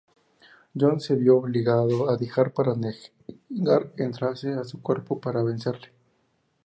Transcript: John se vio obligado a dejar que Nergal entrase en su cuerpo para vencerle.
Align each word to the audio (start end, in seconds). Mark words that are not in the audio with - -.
John 0.75 0.99
se 0.99 1.13
vio 1.13 1.37
obligado 1.37 2.09
a 2.09 2.17
dejar 2.17 2.51
que 2.53 2.63
Nergal 3.51 3.93
entrase 3.97 4.49
en 4.51 4.65
su 4.65 4.81
cuerpo 4.81 5.21
para 5.21 5.43
vencerle. 5.43 5.89